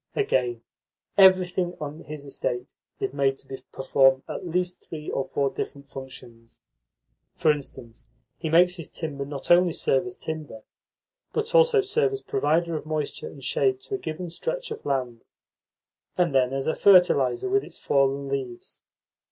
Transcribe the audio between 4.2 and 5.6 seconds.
at least three or four